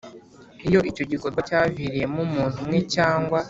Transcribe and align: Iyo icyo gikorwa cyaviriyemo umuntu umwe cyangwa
Iyo 0.67 0.79
icyo 0.89 1.03
gikorwa 1.11 1.39
cyaviriyemo 1.47 2.19
umuntu 2.27 2.57
umwe 2.63 2.79
cyangwa 2.93 3.37